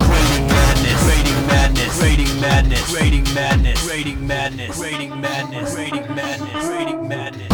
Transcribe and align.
Rating 0.00 0.46
madness, 0.46 2.02
rating 2.02 2.36
madness, 2.40 2.92
rating 2.92 3.34
madness, 3.34 3.88
rating 3.88 4.26
madness, 4.26 4.78
rating 4.78 5.20
madness, 5.20 5.74
rating 5.74 6.14
madness. 6.14 6.68
rating 6.68 7.08
madness. 7.08 7.53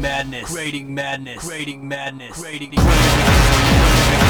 Madness, 0.00 0.44
creating 0.44 0.94
madness, 0.94 1.38
creating 1.38 1.88
madness, 1.88 2.40
creating 2.40 2.70
madness, 2.74 4.27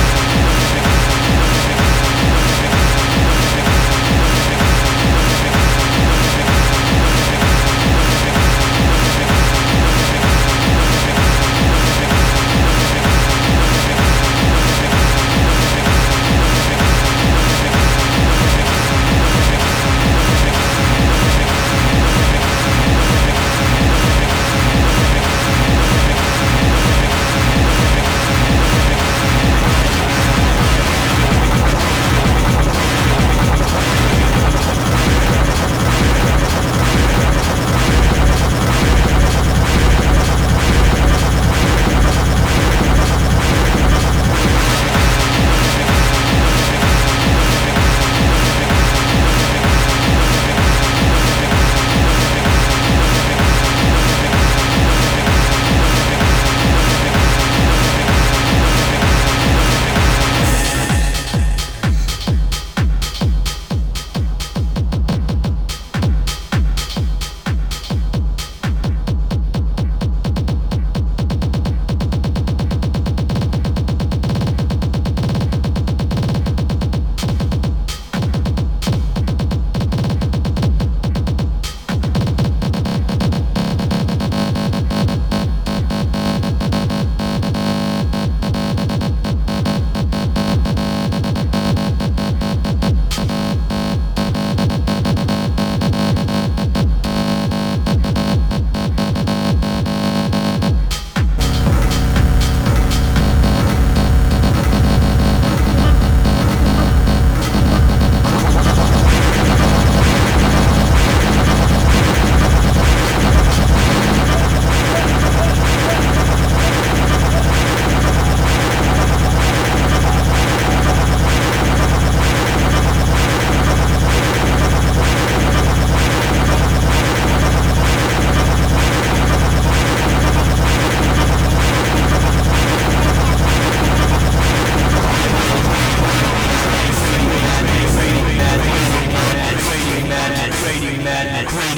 great 141.48 141.77